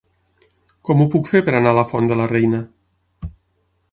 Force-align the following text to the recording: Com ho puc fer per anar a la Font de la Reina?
Com 0.89 1.01
ho 1.03 1.07
puc 1.15 1.29
fer 1.33 1.41
per 1.49 1.53
anar 1.59 1.75
a 1.75 1.77
la 1.79 1.85
Font 1.91 2.09
de 2.11 2.19
la 2.21 2.27
Reina? 2.33 2.65